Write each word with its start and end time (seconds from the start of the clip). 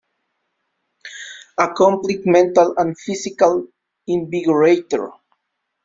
A 1.59 1.73
complete 1.73 2.25
mental 2.25 2.73
and 2.75 2.97
physical 2.97 3.67
invigorator. 4.09 5.11